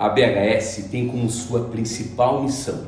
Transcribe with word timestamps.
A 0.00 0.08
BHS 0.08 0.86
tem 0.90 1.06
como 1.08 1.28
sua 1.28 1.64
principal 1.64 2.42
missão 2.42 2.86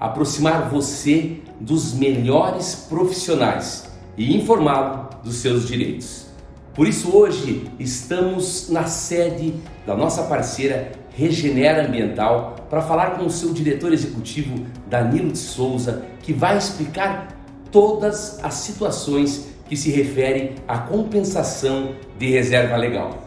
aproximar 0.00 0.70
você 0.70 1.40
dos 1.60 1.92
melhores 1.92 2.86
profissionais 2.88 3.90
e 4.16 4.34
informá-lo 4.34 5.10
dos 5.22 5.36
seus 5.36 5.68
direitos. 5.68 6.24
Por 6.72 6.88
isso, 6.88 7.14
hoje 7.14 7.70
estamos 7.78 8.70
na 8.70 8.84
sede 8.86 9.56
da 9.86 9.94
nossa 9.94 10.22
parceira 10.22 10.92
Regenera 11.10 11.86
Ambiental 11.86 12.56
para 12.70 12.80
falar 12.80 13.18
com 13.18 13.26
o 13.26 13.30
seu 13.30 13.52
diretor 13.52 13.92
executivo 13.92 14.64
Danilo 14.88 15.32
de 15.32 15.38
Souza, 15.38 16.06
que 16.22 16.32
vai 16.32 16.56
explicar 16.56 17.28
todas 17.70 18.42
as 18.42 18.54
situações 18.54 19.50
que 19.68 19.76
se 19.76 19.90
referem 19.90 20.54
à 20.66 20.78
compensação 20.78 21.94
de 22.18 22.30
reserva 22.30 22.74
legal. 22.76 23.23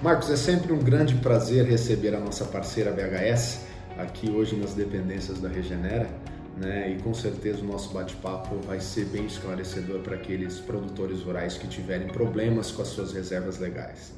Marcos, 0.00 0.30
é 0.30 0.36
sempre 0.36 0.72
um 0.72 0.78
grande 0.78 1.16
prazer 1.16 1.66
receber 1.66 2.14
a 2.14 2.20
nossa 2.20 2.44
parceira 2.44 2.92
BHS 2.92 3.62
aqui 3.98 4.30
hoje 4.30 4.54
nas 4.54 4.72
dependências 4.72 5.40
da 5.40 5.48
Regenera. 5.48 6.08
Né? 6.56 6.92
E 6.92 7.02
com 7.02 7.12
certeza 7.12 7.62
o 7.62 7.64
nosso 7.64 7.92
bate-papo 7.92 8.60
vai 8.64 8.78
ser 8.78 9.06
bem 9.06 9.26
esclarecedor 9.26 9.98
para 9.98 10.14
aqueles 10.14 10.60
produtores 10.60 11.22
rurais 11.22 11.58
que 11.58 11.66
tiverem 11.66 12.06
problemas 12.06 12.70
com 12.70 12.80
as 12.82 12.88
suas 12.88 13.12
reservas 13.12 13.58
legais. 13.58 14.12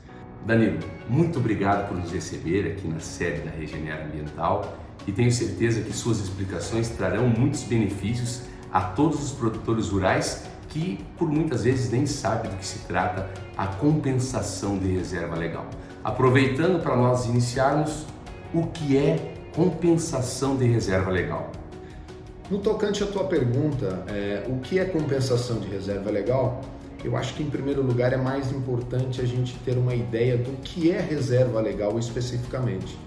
Danilo, 0.46 0.78
muito 1.08 1.38
obrigado 1.38 1.88
por 1.88 1.96
nos 1.96 2.12
receber 2.12 2.72
aqui 2.72 2.86
na 2.86 3.00
sede 3.00 3.40
da 3.40 3.50
Regenera 3.50 4.04
Ambiental 4.04 4.78
e 5.06 5.12
tenho 5.12 5.32
certeza 5.32 5.80
que 5.80 5.94
suas 5.94 6.20
explicações 6.20 6.90
trarão 6.90 7.26
muitos 7.26 7.62
benefícios 7.62 8.42
a 8.70 8.82
todos 8.82 9.22
os 9.22 9.32
produtores 9.32 9.88
rurais 9.88 10.44
que 10.70 11.04
por 11.18 11.28
muitas 11.28 11.64
vezes 11.64 11.90
nem 11.90 12.06
sabe 12.06 12.48
do 12.48 12.56
que 12.56 12.64
se 12.64 12.80
trata 12.80 13.28
a 13.56 13.66
compensação 13.66 14.78
de 14.78 14.88
reserva 14.88 15.36
legal. 15.36 15.66
Aproveitando 16.02 16.82
para 16.82 16.96
nós 16.96 17.26
iniciarmos, 17.26 18.06
o 18.54 18.66
que 18.68 18.96
é 18.96 19.34
compensação 19.54 20.56
de 20.56 20.64
reserva 20.64 21.10
legal? 21.10 21.50
No 22.50 22.58
tocante 22.58 23.02
à 23.04 23.06
tua 23.06 23.24
pergunta, 23.24 24.02
é, 24.08 24.44
o 24.48 24.58
que 24.58 24.78
é 24.78 24.84
compensação 24.84 25.58
de 25.58 25.68
reserva 25.68 26.10
legal? 26.10 26.60
Eu 27.04 27.16
acho 27.16 27.34
que 27.34 27.42
em 27.42 27.50
primeiro 27.50 27.82
lugar 27.82 28.12
é 28.12 28.16
mais 28.16 28.50
importante 28.50 29.20
a 29.20 29.24
gente 29.24 29.56
ter 29.64 29.76
uma 29.76 29.94
ideia 29.94 30.36
do 30.36 30.52
que 30.62 30.90
é 30.90 31.00
reserva 31.00 31.60
legal 31.60 31.98
especificamente. 31.98 32.98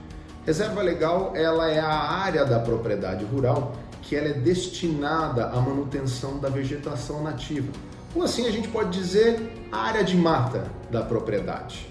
Reserva 0.45 0.81
legal, 0.81 1.33
ela 1.35 1.69
é 1.69 1.79
a 1.79 1.93
área 1.93 2.45
da 2.45 2.59
propriedade 2.59 3.23
rural 3.25 3.73
que 4.03 4.15
ela 4.15 4.27
é 4.27 4.33
destinada 4.33 5.47
à 5.47 5.59
manutenção 5.59 6.39
da 6.39 6.49
vegetação 6.49 7.23
nativa. 7.23 7.71
Ou 8.13 8.21
assim 8.21 8.45
a 8.45 8.51
gente 8.51 8.67
pode 8.67 8.97
dizer, 8.97 9.67
a 9.71 9.77
área 9.77 10.03
de 10.03 10.15
mata 10.15 10.65
da 10.91 11.01
propriedade. 11.01 11.87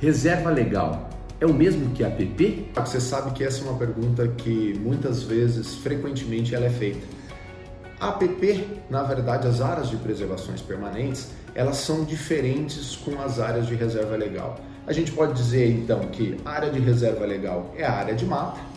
Reserva 0.00 0.50
legal 0.50 1.08
é 1.40 1.46
o 1.46 1.54
mesmo 1.54 1.90
que 1.90 2.04
a 2.04 2.08
APP? 2.08 2.70
Você 2.74 3.00
sabe 3.00 3.32
que 3.32 3.42
essa 3.42 3.60
é 3.60 3.68
uma 3.68 3.78
pergunta 3.78 4.28
que 4.28 4.78
muitas 4.78 5.22
vezes, 5.22 5.74
frequentemente, 5.76 6.54
ela 6.54 6.66
é 6.66 6.70
feita. 6.70 7.06
A 7.98 8.10
APP, 8.10 8.66
na 8.90 9.02
verdade, 9.02 9.46
as 9.46 9.60
áreas 9.60 9.88
de 9.88 9.96
preservações 9.96 10.60
permanentes, 10.60 11.30
elas 11.54 11.76
são 11.76 12.04
diferentes 12.04 12.96
com 12.96 13.20
as 13.20 13.38
áreas 13.38 13.66
de 13.66 13.74
reserva 13.74 14.16
legal. 14.16 14.58
A 14.86 14.92
gente 14.92 15.12
pode 15.12 15.34
dizer 15.34 15.70
então 15.70 16.00
que 16.08 16.36
a 16.44 16.50
área 16.50 16.70
de 16.70 16.80
reserva 16.80 17.24
legal 17.24 17.72
é 17.76 17.84
a 17.84 17.92
área 17.92 18.14
de 18.14 18.26
mata 18.26 18.71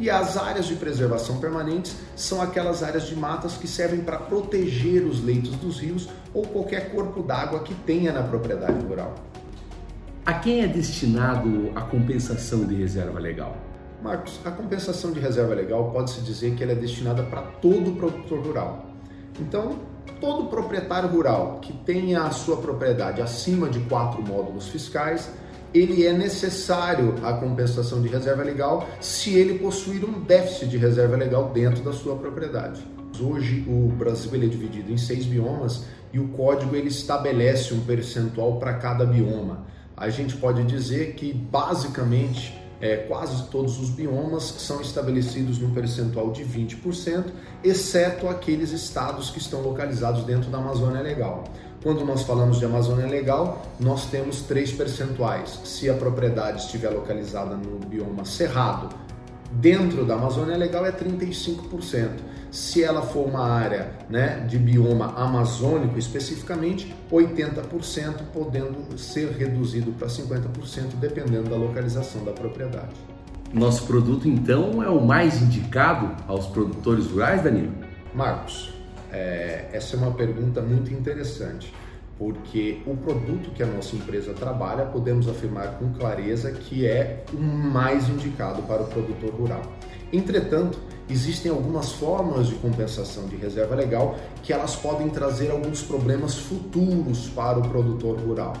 e 0.00 0.08
as 0.08 0.38
áreas 0.38 0.66
de 0.66 0.74
preservação 0.74 1.38
permanentes 1.38 1.94
são 2.16 2.40
aquelas 2.40 2.82
áreas 2.82 3.06
de 3.06 3.14
matas 3.14 3.58
que 3.58 3.68
servem 3.68 4.00
para 4.00 4.16
proteger 4.16 5.04
os 5.04 5.22
leitos 5.22 5.50
dos 5.56 5.78
rios 5.78 6.08
ou 6.32 6.42
qualquer 6.46 6.90
corpo 6.90 7.22
d'água 7.22 7.60
que 7.60 7.74
tenha 7.74 8.10
na 8.10 8.22
propriedade 8.22 8.82
rural. 8.86 9.14
A 10.24 10.32
quem 10.34 10.62
é 10.62 10.66
destinado 10.66 11.70
a 11.74 11.82
compensação 11.82 12.64
de 12.64 12.74
reserva 12.74 13.20
legal? 13.20 13.56
Marcos, 14.02 14.40
a 14.42 14.50
compensação 14.50 15.12
de 15.12 15.20
reserva 15.20 15.54
legal 15.54 15.90
pode-se 15.90 16.22
dizer 16.22 16.54
que 16.54 16.62
ela 16.62 16.72
é 16.72 16.76
destinada 16.76 17.22
para 17.24 17.42
todo 17.42 17.92
produtor 17.92 18.40
rural. 18.40 18.86
Então, 19.38 19.80
todo 20.18 20.48
proprietário 20.48 21.10
rural 21.10 21.58
que 21.60 21.72
tenha 21.72 22.22
a 22.22 22.30
sua 22.30 22.56
propriedade 22.56 23.20
acima 23.20 23.68
de 23.68 23.80
quatro 23.80 24.22
módulos 24.22 24.68
fiscais 24.68 25.30
ele 25.72 26.04
é 26.04 26.12
necessário 26.12 27.14
a 27.22 27.32
compensação 27.32 28.02
de 28.02 28.08
reserva 28.08 28.42
legal 28.42 28.88
se 29.00 29.34
ele 29.34 29.58
possuir 29.58 30.04
um 30.04 30.20
déficit 30.20 30.68
de 30.68 30.76
reserva 30.76 31.16
legal 31.16 31.50
dentro 31.50 31.82
da 31.82 31.92
sua 31.92 32.16
propriedade. 32.16 32.82
Hoje 33.20 33.64
o 33.68 33.88
Brasil 33.88 34.30
é 34.34 34.46
dividido 34.46 34.90
em 34.90 34.96
seis 34.96 35.26
biomas 35.26 35.84
e 36.12 36.18
o 36.18 36.28
código 36.28 36.74
ele 36.74 36.88
estabelece 36.88 37.74
um 37.74 37.80
percentual 37.80 38.58
para 38.58 38.74
cada 38.74 39.04
bioma. 39.04 39.66
A 39.96 40.08
gente 40.08 40.36
pode 40.36 40.64
dizer 40.64 41.14
que 41.14 41.32
basicamente 41.32 42.58
é, 42.80 42.96
quase 42.96 43.46
todos 43.48 43.78
os 43.78 43.90
biomas 43.90 44.42
são 44.42 44.80
estabelecidos 44.80 45.58
num 45.58 45.74
percentual 45.74 46.32
de 46.32 46.42
20%, 46.42 47.26
exceto 47.62 48.26
aqueles 48.26 48.72
estados 48.72 49.28
que 49.30 49.38
estão 49.38 49.60
localizados 49.60 50.24
dentro 50.24 50.50
da 50.50 50.58
Amazônia 50.58 51.02
Legal. 51.02 51.44
Quando 51.82 52.04
nós 52.04 52.24
falamos 52.24 52.58
de 52.58 52.66
Amazônia 52.66 53.06
Legal, 53.06 53.62
nós 53.80 54.04
temos 54.04 54.42
três 54.42 54.70
percentuais. 54.70 55.60
Se 55.64 55.88
a 55.88 55.94
propriedade 55.94 56.60
estiver 56.60 56.90
localizada 56.90 57.56
no 57.56 57.78
bioma 57.78 58.26
Cerrado, 58.26 58.94
dentro 59.50 60.04
da 60.04 60.14
Amazônia 60.14 60.58
Legal 60.58 60.84
é 60.84 60.92
35%. 60.92 62.10
Se 62.50 62.84
ela 62.84 63.00
for 63.00 63.26
uma 63.26 63.48
área 63.48 63.92
né, 64.10 64.44
de 64.46 64.58
bioma 64.58 65.14
amazônico 65.16 65.98
especificamente, 65.98 66.94
80%, 67.10 68.24
podendo 68.30 68.98
ser 68.98 69.30
reduzido 69.30 69.90
para 69.92 70.08
50%, 70.08 70.96
dependendo 71.00 71.48
da 71.48 71.56
localização 71.56 72.22
da 72.24 72.32
propriedade. 72.32 72.94
Nosso 73.54 73.86
produto, 73.86 74.28
então, 74.28 74.82
é 74.82 74.90
o 74.90 75.00
mais 75.00 75.40
indicado 75.40 76.14
aos 76.28 76.46
produtores 76.46 77.06
rurais, 77.06 77.42
Danilo? 77.42 77.72
Marcos, 78.14 78.79
é, 79.12 79.68
essa 79.72 79.96
é 79.96 79.98
uma 79.98 80.12
pergunta 80.12 80.60
muito 80.60 80.92
interessante, 80.92 81.72
porque 82.18 82.82
o 82.86 82.96
produto 82.96 83.50
que 83.50 83.62
a 83.62 83.66
nossa 83.66 83.96
empresa 83.96 84.32
trabalha, 84.34 84.84
podemos 84.86 85.28
afirmar 85.28 85.78
com 85.78 85.92
clareza 85.92 86.50
que 86.52 86.86
é 86.86 87.24
o 87.32 87.40
mais 87.40 88.08
indicado 88.08 88.62
para 88.62 88.82
o 88.82 88.86
produtor 88.86 89.30
rural. 89.30 89.62
Entretanto, 90.12 90.78
existem 91.08 91.50
algumas 91.50 91.92
formas 91.92 92.48
de 92.48 92.54
compensação 92.56 93.26
de 93.26 93.36
reserva 93.36 93.74
legal 93.74 94.16
que 94.42 94.52
elas 94.52 94.76
podem 94.76 95.08
trazer 95.08 95.50
alguns 95.50 95.82
problemas 95.82 96.36
futuros 96.36 97.28
para 97.28 97.58
o 97.58 97.62
produtor 97.62 98.18
rural. 98.18 98.54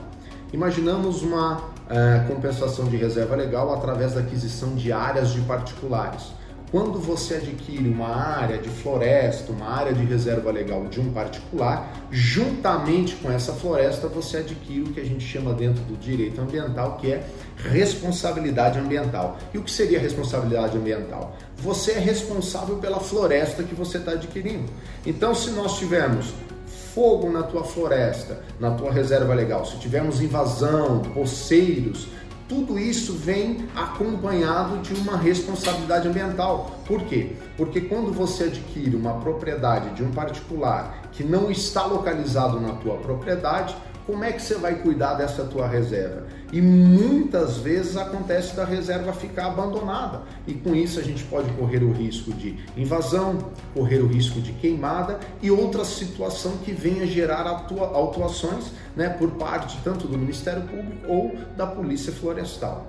Imaginamos 0.52 1.22
uma 1.22 1.70
é, 1.88 2.24
compensação 2.26 2.86
de 2.86 2.96
reserva 2.96 3.36
legal 3.36 3.72
através 3.72 4.14
da 4.14 4.20
aquisição 4.20 4.74
de 4.74 4.92
áreas 4.92 5.30
de 5.30 5.40
particulares. 5.42 6.32
Quando 6.70 7.00
você 7.00 7.34
adquire 7.34 7.88
uma 7.88 8.14
área 8.14 8.56
de 8.56 8.68
floresta, 8.68 9.50
uma 9.50 9.66
área 9.66 9.92
de 9.92 10.04
reserva 10.04 10.52
legal 10.52 10.86
de 10.86 11.00
um 11.00 11.12
particular, 11.12 11.92
juntamente 12.12 13.16
com 13.16 13.30
essa 13.30 13.52
floresta 13.52 14.06
você 14.06 14.38
adquire 14.38 14.82
o 14.82 14.92
que 14.92 15.00
a 15.00 15.04
gente 15.04 15.24
chama 15.24 15.52
dentro 15.52 15.82
do 15.82 15.96
direito 15.96 16.40
ambiental, 16.40 16.96
que 16.98 17.12
é 17.12 17.26
responsabilidade 17.56 18.78
ambiental. 18.78 19.36
E 19.52 19.58
o 19.58 19.64
que 19.64 19.70
seria 19.70 19.98
responsabilidade 19.98 20.78
ambiental? 20.78 21.36
Você 21.56 21.92
é 21.92 21.98
responsável 21.98 22.76
pela 22.76 23.00
floresta 23.00 23.64
que 23.64 23.74
você 23.74 23.98
está 23.98 24.12
adquirindo. 24.12 24.70
Então, 25.04 25.34
se 25.34 25.50
nós 25.50 25.76
tivermos 25.76 26.32
fogo 26.94 27.30
na 27.30 27.42
tua 27.42 27.64
floresta, 27.64 28.42
na 28.60 28.70
tua 28.72 28.92
reserva 28.92 29.34
legal, 29.34 29.64
se 29.64 29.76
tivermos 29.78 30.20
invasão, 30.20 31.00
poceiros, 31.14 32.06
tudo 32.50 32.76
isso 32.76 33.12
vem 33.12 33.68
acompanhado 33.76 34.78
de 34.78 34.92
uma 34.94 35.16
responsabilidade 35.16 36.08
ambiental. 36.08 36.82
Por 36.84 37.04
quê? 37.04 37.36
Porque 37.56 37.82
quando 37.82 38.12
você 38.12 38.44
adquire 38.44 38.96
uma 38.96 39.20
propriedade 39.20 39.94
de 39.94 40.02
um 40.02 40.10
particular 40.10 41.02
que 41.12 41.22
não 41.22 41.48
está 41.48 41.86
localizado 41.86 42.58
na 42.58 42.72
tua 42.72 42.96
propriedade, 42.96 43.76
como 44.04 44.24
é 44.24 44.32
que 44.32 44.42
você 44.42 44.56
vai 44.56 44.74
cuidar 44.74 45.14
dessa 45.14 45.44
tua 45.44 45.68
reserva? 45.68 46.26
E 46.52 46.60
muitas 46.60 47.58
vezes 47.58 47.96
acontece 47.96 48.56
da 48.56 48.64
reserva 48.64 49.12
ficar 49.12 49.46
abandonada. 49.46 50.22
E 50.46 50.54
com 50.54 50.74
isso 50.74 50.98
a 50.98 51.02
gente 51.02 51.22
pode 51.24 51.48
correr 51.52 51.82
o 51.82 51.92
risco 51.92 52.32
de 52.32 52.56
invasão, 52.76 53.38
correr 53.72 54.00
o 54.00 54.08
risco 54.08 54.40
de 54.40 54.52
queimada 54.52 55.20
e 55.40 55.50
outra 55.50 55.84
situação 55.84 56.58
que 56.64 56.72
venha 56.72 57.06
gerar 57.06 57.46
autuações 57.46 58.72
né, 58.96 59.08
por 59.08 59.30
parte 59.32 59.78
tanto 59.84 60.08
do 60.08 60.18
Ministério 60.18 60.62
Público 60.62 61.06
ou 61.06 61.36
da 61.56 61.66
Polícia 61.66 62.12
Florestal. 62.12 62.86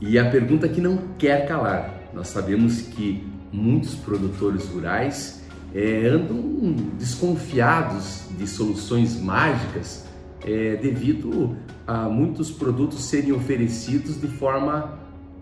E 0.00 0.18
a 0.18 0.30
pergunta 0.30 0.68
que 0.68 0.80
não 0.80 0.96
quer 1.18 1.46
calar: 1.46 2.08
nós 2.12 2.28
sabemos 2.28 2.80
que 2.80 3.26
muitos 3.52 3.94
produtores 3.94 4.66
rurais 4.68 5.42
é, 5.74 6.06
andam 6.06 6.72
desconfiados 6.98 8.22
de 8.38 8.46
soluções 8.46 9.20
mágicas 9.20 10.04
é, 10.44 10.76
devido 10.76 11.56
a 11.86 12.08
muitos 12.08 12.50
produtos 12.50 13.04
serem 13.04 13.32
oferecidos 13.32 14.20
de 14.20 14.26
forma, 14.26 14.98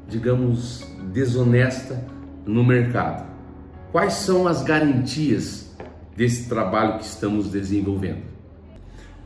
digamos, 0.09 0.87
desonesta 1.13 2.05
no 2.47 2.65
mercado. 2.65 3.31
Quais 3.91 4.15
são 4.15 4.47
as 4.47 4.63
garantias 4.63 5.75
desse 6.17 6.49
trabalho 6.49 6.99
que 6.99 7.05
estamos 7.05 7.51
desenvolvendo? 7.51 8.23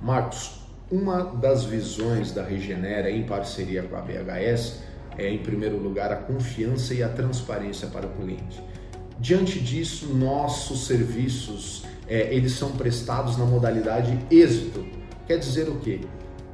Marcos, 0.02 0.61
uma 0.90 1.23
das 1.23 1.64
visões 1.64 2.32
da 2.32 2.43
Regenera 2.43 3.11
em 3.11 3.25
parceria 3.25 3.82
com 3.82 3.96
a 3.96 4.00
BHS 4.00 4.82
é, 5.19 5.31
em 5.31 5.38
primeiro 5.38 5.78
lugar, 5.78 6.12
a 6.12 6.17
confiança 6.17 6.94
e 6.94 7.02
a 7.02 7.08
transparência 7.08 7.88
para 7.88 8.06
o 8.06 8.11
cliente. 8.11 8.62
Diante 9.19 9.58
disso, 9.58 10.12
nossos 10.14 10.87
serviços 10.87 11.84
é, 12.06 12.34
eles 12.34 12.52
são 12.52 12.73
prestados 12.73 13.37
na 13.37 13.44
modalidade 13.44 14.19
êxito. 14.31 14.84
Quer 15.26 15.38
dizer 15.38 15.69
o 15.69 15.76
quê? 15.76 16.00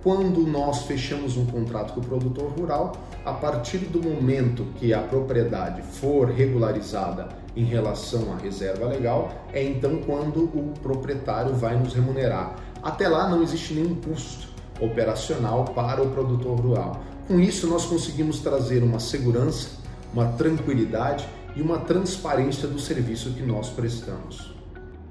Quando 0.03 0.47
nós 0.47 0.83
fechamos 0.83 1.37
um 1.37 1.47
contrato 1.47 1.93
com 1.93 2.01
o 2.01 2.05
produtor 2.05 2.51
rural, 2.59 2.93
a 3.25 3.33
partir 3.33 3.79
do 3.79 4.03
momento 4.03 4.67
que 4.77 4.93
a 4.93 5.01
propriedade 5.01 5.83
for 5.83 6.29
regularizada 6.29 7.29
em 7.55 7.65
relação 7.65 8.33
à 8.33 8.37
reserva 8.37 8.87
legal, 8.87 9.33
é 9.53 9.63
então 9.63 9.99
quando 9.99 10.45
o 10.45 10.73
proprietário 10.83 11.55
vai 11.55 11.79
nos 11.79 11.95
remunerar. 11.95 12.57
Até 12.83 13.09
lá 13.09 13.29
não 13.29 13.43
existe 13.43 13.75
nenhum 13.75 13.95
custo 13.95 14.49
operacional 14.81 15.67
para 15.67 16.03
o 16.03 16.11
produtor 16.11 16.59
rural. 16.59 17.01
Com 17.29 17.39
isso, 17.39 17.69
nós 17.69 17.85
conseguimos 17.85 18.41
trazer 18.41 18.83
uma 18.83 18.99
segurança, 18.99 19.69
uma 20.13 20.33
tranquilidade 20.33 21.29
e 21.55 21.63
uma 21.63 21.79
transparência 21.79 22.67
do 22.67 22.81
serviço 22.81 23.31
que 23.35 23.43
nós 23.43 23.69
prestamos. 23.69 24.53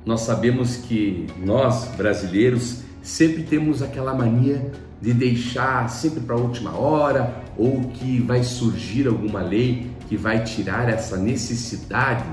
Nós 0.06 0.22
sabemos 0.22 0.78
que 0.78 1.28
nós, 1.38 1.86
brasileiros, 1.96 2.82
sempre 3.02 3.44
temos 3.44 3.82
aquela 3.82 4.14
mania 4.14 4.72
de 5.02 5.14
deixar 5.14 5.90
sempre 5.90 6.20
para 6.20 6.36
a 6.36 6.40
última 6.40 6.78
hora 6.78 7.44
ou 7.58 7.82
que 7.90 8.20
vai 8.20 8.44
surgir 8.44 9.08
alguma 9.08 9.42
lei 9.42 9.90
que 10.08 10.16
vai 10.16 10.44
tirar 10.44 10.90
essa 10.90 11.18
necessidade 11.18 12.26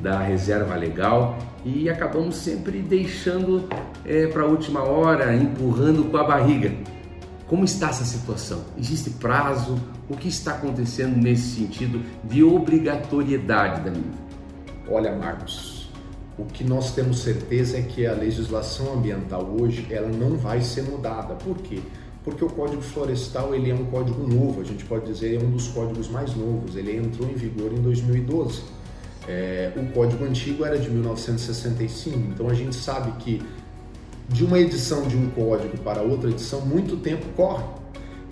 da 0.00 0.20
reserva 0.20 0.74
legal 0.76 1.38
e 1.64 1.88
acabamos 1.88 2.36
sempre 2.36 2.80
deixando 2.80 3.68
é, 4.04 4.26
para 4.26 4.42
a 4.42 4.46
última 4.46 4.82
hora, 4.82 5.34
empurrando 5.34 6.04
com 6.04 6.16
a 6.16 6.24
barriga. 6.24 6.72
Como 7.46 7.64
está 7.64 7.90
essa 7.90 8.04
situação? 8.04 8.64
Existe 8.78 9.10
prazo? 9.10 9.78
O 10.08 10.16
que 10.16 10.28
está 10.28 10.52
acontecendo 10.52 11.16
nesse 11.16 11.60
sentido 11.60 12.02
de 12.24 12.42
obrigatoriedade 12.42 13.82
da 13.82 13.90
mídia? 13.90 14.10
Olha, 14.88 15.14
Marcos, 15.14 15.81
o 16.42 16.46
que 16.46 16.64
nós 16.64 16.92
temos 16.92 17.20
certeza 17.20 17.78
é 17.78 17.82
que 17.82 18.04
a 18.06 18.12
legislação 18.12 18.94
ambiental 18.94 19.48
hoje 19.60 19.86
ela 19.90 20.08
não 20.08 20.36
vai 20.36 20.60
ser 20.60 20.82
mudada. 20.82 21.34
Por 21.34 21.56
quê? 21.58 21.78
Porque 22.24 22.44
o 22.44 22.48
Código 22.48 22.82
Florestal 22.82 23.54
ele 23.54 23.70
é 23.70 23.74
um 23.74 23.84
código 23.86 24.26
novo, 24.26 24.60
a 24.60 24.64
gente 24.64 24.84
pode 24.84 25.06
dizer 25.06 25.40
é 25.40 25.44
um 25.44 25.50
dos 25.50 25.68
códigos 25.68 26.08
mais 26.08 26.34
novos. 26.34 26.76
Ele 26.76 26.96
entrou 26.96 27.28
em 27.28 27.34
vigor 27.34 27.72
em 27.72 27.80
2012. 27.80 28.62
É, 29.28 29.72
o 29.76 29.92
código 29.92 30.24
antigo 30.24 30.64
era 30.64 30.76
de 30.76 30.90
1965, 30.90 32.18
então 32.32 32.48
a 32.48 32.54
gente 32.54 32.74
sabe 32.74 33.12
que 33.22 33.40
de 34.28 34.44
uma 34.44 34.58
edição 34.58 35.06
de 35.06 35.16
um 35.16 35.30
código 35.30 35.78
para 35.78 36.02
outra 36.02 36.28
edição, 36.28 36.60
muito 36.62 36.96
tempo 36.96 37.24
corre. 37.36 37.64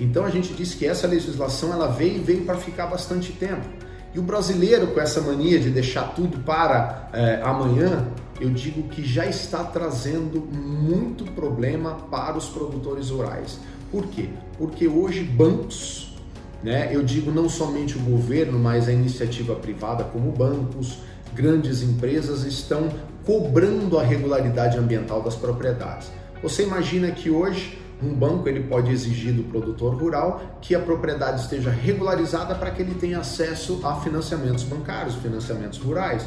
Então 0.00 0.24
a 0.24 0.30
gente 0.30 0.52
diz 0.54 0.74
que 0.74 0.86
essa 0.86 1.06
legislação 1.06 1.72
ela 1.72 1.86
veio 1.86 2.16
e 2.16 2.18
veio 2.18 2.44
para 2.44 2.56
ficar 2.56 2.86
bastante 2.86 3.32
tempo. 3.32 3.68
E 4.14 4.18
o 4.18 4.22
brasileiro, 4.22 4.88
com 4.88 5.00
essa 5.00 5.20
mania 5.20 5.58
de 5.58 5.70
deixar 5.70 6.14
tudo 6.14 6.38
para 6.38 7.08
é, 7.12 7.40
amanhã, 7.42 8.08
eu 8.40 8.50
digo 8.50 8.88
que 8.88 9.04
já 9.04 9.26
está 9.26 9.62
trazendo 9.62 10.40
muito 10.40 11.24
problema 11.32 11.94
para 12.10 12.36
os 12.36 12.48
produtores 12.48 13.10
rurais. 13.10 13.60
Por 13.92 14.06
quê? 14.06 14.30
Porque 14.58 14.88
hoje 14.88 15.22
bancos, 15.22 16.16
né, 16.62 16.88
eu 16.92 17.02
digo 17.02 17.30
não 17.30 17.48
somente 17.48 17.96
o 17.96 18.00
governo, 18.00 18.58
mas 18.58 18.88
a 18.88 18.92
iniciativa 18.92 19.54
privada, 19.54 20.04
como 20.04 20.32
bancos, 20.32 20.98
grandes 21.34 21.82
empresas, 21.82 22.44
estão 22.44 22.88
cobrando 23.24 23.98
a 23.98 24.02
regularidade 24.02 24.76
ambiental 24.76 25.22
das 25.22 25.36
propriedades. 25.36 26.10
Você 26.42 26.62
imagina 26.64 27.10
que 27.10 27.30
hoje 27.30 27.78
um 28.02 28.14
banco 28.14 28.48
ele 28.48 28.60
pode 28.60 28.90
exigir 28.90 29.32
do 29.32 29.42
produtor 29.44 29.94
rural 29.94 30.58
que 30.60 30.74
a 30.74 30.80
propriedade 30.80 31.42
esteja 31.42 31.70
regularizada 31.70 32.54
para 32.54 32.70
que 32.70 32.82
ele 32.82 32.94
tenha 32.94 33.18
acesso 33.18 33.80
a 33.84 33.96
financiamentos 33.96 34.64
bancários, 34.64 35.14
financiamentos 35.16 35.78
rurais. 35.78 36.26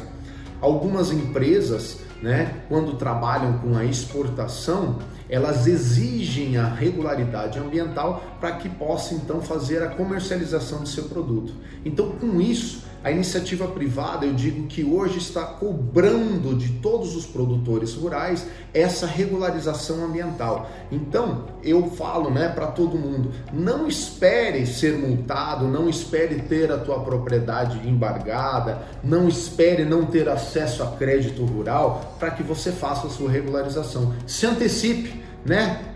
Algumas 0.60 1.10
empresas, 1.10 1.98
né, 2.22 2.62
quando 2.68 2.94
trabalham 2.94 3.58
com 3.58 3.76
a 3.76 3.84
exportação, 3.84 4.98
elas 5.28 5.66
exigem 5.66 6.56
a 6.56 6.66
regularidade 6.66 7.58
ambiental 7.58 8.22
para 8.40 8.52
que 8.52 8.68
possa 8.68 9.14
então 9.14 9.42
fazer 9.42 9.82
a 9.82 9.88
comercialização 9.88 10.80
do 10.80 10.88
seu 10.88 11.04
produto. 11.04 11.52
Então, 11.84 12.10
com 12.12 12.40
isso, 12.40 12.84
a 13.04 13.10
iniciativa 13.10 13.68
privada, 13.68 14.24
eu 14.24 14.32
digo 14.32 14.66
que 14.66 14.82
hoje 14.82 15.18
está 15.18 15.42
cobrando 15.44 16.56
de 16.56 16.70
todos 16.80 17.14
os 17.14 17.26
produtores 17.26 17.92
rurais 17.92 18.46
essa 18.72 19.06
regularização 19.06 20.02
ambiental. 20.02 20.70
Então, 20.90 21.44
eu 21.62 21.90
falo, 21.90 22.30
né, 22.30 22.48
para 22.48 22.68
todo 22.68 22.96
mundo, 22.96 23.30
não 23.52 23.86
espere 23.86 24.66
ser 24.66 24.96
multado, 24.96 25.68
não 25.68 25.86
espere 25.86 26.36
ter 26.36 26.72
a 26.72 26.78
tua 26.78 27.00
propriedade 27.00 27.86
embargada, 27.86 28.82
não 29.04 29.28
espere 29.28 29.84
não 29.84 30.06
ter 30.06 30.26
acesso 30.26 30.82
a 30.82 30.86
crédito 30.92 31.44
rural 31.44 32.16
para 32.18 32.30
que 32.30 32.42
você 32.42 32.72
faça 32.72 33.06
a 33.06 33.10
sua 33.10 33.30
regularização. 33.30 34.14
Se 34.26 34.46
antecipe, 34.46 35.22
né? 35.44 35.93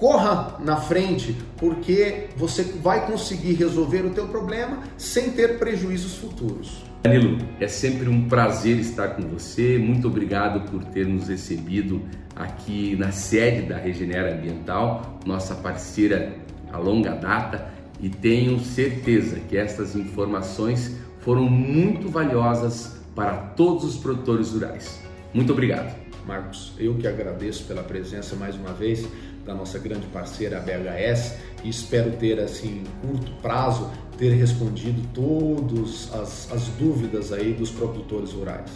Corra 0.00 0.56
na 0.64 0.78
frente, 0.78 1.36
porque 1.58 2.28
você 2.34 2.62
vai 2.62 3.06
conseguir 3.06 3.52
resolver 3.52 4.06
o 4.06 4.10
teu 4.10 4.26
problema 4.26 4.78
sem 4.96 5.30
ter 5.30 5.58
prejuízos 5.58 6.16
futuros. 6.16 6.82
Danilo, 7.02 7.36
é 7.60 7.68
sempre 7.68 8.08
um 8.08 8.26
prazer 8.26 8.78
estar 8.78 9.08
com 9.08 9.22
você. 9.28 9.78
Muito 9.78 10.08
obrigado 10.08 10.68
por 10.70 10.82
ter 10.86 11.06
nos 11.06 11.28
recebido 11.28 12.02
aqui 12.34 12.96
na 12.96 13.12
sede 13.12 13.68
da 13.68 13.76
Regenera 13.76 14.34
Ambiental, 14.34 15.18
nossa 15.26 15.54
parceira 15.54 16.34
a 16.72 16.78
longa 16.78 17.14
data, 17.14 17.70
e 18.00 18.08
tenho 18.08 18.58
certeza 18.60 19.38
que 19.40 19.56
estas 19.56 19.94
informações 19.94 20.96
foram 21.18 21.44
muito 21.44 22.08
valiosas 22.08 22.96
para 23.14 23.36
todos 23.36 23.84
os 23.84 23.96
produtores 23.96 24.50
rurais. 24.50 24.98
Muito 25.34 25.52
obrigado. 25.52 25.94
Marcos, 26.26 26.72
eu 26.78 26.94
que 26.94 27.06
agradeço 27.06 27.64
pela 27.64 27.82
presença 27.82 28.36
mais 28.36 28.54
uma 28.54 28.72
vez 28.72 29.06
da 29.44 29.54
nossa 29.54 29.78
grande 29.78 30.06
parceira 30.06 30.58
a 30.58 30.60
BHS 30.60 31.34
e 31.64 31.68
espero 31.68 32.12
ter 32.12 32.38
assim 32.40 32.84
curto 33.02 33.32
prazo 33.42 33.90
ter 34.18 34.34
respondido 34.34 35.02
todas 35.14 36.12
as, 36.14 36.52
as 36.52 36.64
dúvidas 36.78 37.32
aí 37.32 37.54
dos 37.54 37.70
produtores 37.70 38.32
rurais. 38.32 38.70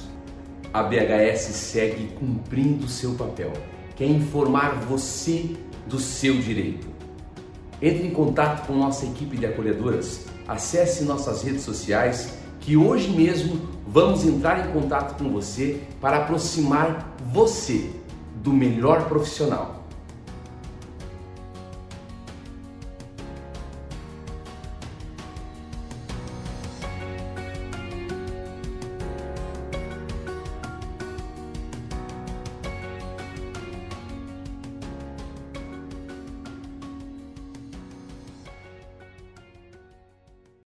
A 0.73 0.83
BHS 0.83 1.55
segue 1.55 2.09
cumprindo 2.19 2.89
seu 2.89 3.13
papel, 3.13 3.53
que 3.95 4.03
é 4.03 4.07
informar 4.07 4.81
você 4.89 5.51
do 5.87 5.99
seu 6.01 6.39
direito. 6.41 6.89
Entre 7.81 8.07
em 8.07 8.11
contato 8.11 8.67
com 8.67 8.73
nossa 8.73 9.05
equipe 9.05 9.37
de 9.37 9.45
acolhedoras, 9.45 10.25
acesse 10.49 11.05
nossas 11.05 11.43
redes 11.43 11.63
sociais 11.63 12.39
que 12.59 12.75
hoje 12.75 13.11
mesmo 13.11 13.69
vamos 13.87 14.25
entrar 14.25 14.67
em 14.67 14.73
contato 14.73 15.23
com 15.23 15.31
você 15.31 15.83
para 16.01 16.23
aproximar 16.23 17.15
você 17.31 17.91
do 18.43 18.51
melhor 18.51 19.07
profissional 19.07 19.74